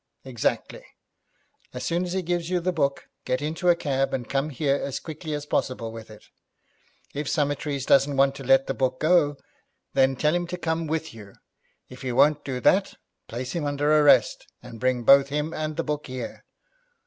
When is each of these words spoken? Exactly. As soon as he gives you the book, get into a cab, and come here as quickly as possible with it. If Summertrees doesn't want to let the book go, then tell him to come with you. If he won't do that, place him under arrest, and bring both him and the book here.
Exactly. 0.25 0.83
As 1.75 1.85
soon 1.85 2.05
as 2.05 2.13
he 2.13 2.23
gives 2.23 2.49
you 2.49 2.59
the 2.59 2.71
book, 2.73 3.07
get 3.23 3.39
into 3.39 3.69
a 3.69 3.75
cab, 3.75 4.15
and 4.15 4.27
come 4.27 4.49
here 4.49 4.75
as 4.75 4.99
quickly 4.99 5.35
as 5.35 5.45
possible 5.45 5.91
with 5.91 6.09
it. 6.09 6.25
If 7.13 7.29
Summertrees 7.29 7.85
doesn't 7.85 8.17
want 8.17 8.33
to 8.37 8.43
let 8.43 8.65
the 8.65 8.73
book 8.73 8.99
go, 8.99 9.37
then 9.93 10.15
tell 10.15 10.33
him 10.33 10.47
to 10.47 10.57
come 10.57 10.87
with 10.87 11.13
you. 11.13 11.35
If 11.87 12.01
he 12.01 12.11
won't 12.13 12.43
do 12.43 12.59
that, 12.61 12.95
place 13.27 13.51
him 13.51 13.65
under 13.65 13.93
arrest, 13.95 14.47
and 14.63 14.79
bring 14.79 15.03
both 15.03 15.29
him 15.29 15.53
and 15.53 15.77
the 15.77 15.83
book 15.83 16.07
here. 16.07 16.45